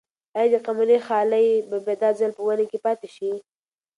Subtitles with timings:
[0.37, 1.47] آیا د قمرۍ خلی
[1.85, 3.31] به دا ځل په ونې کې پاتې شي؟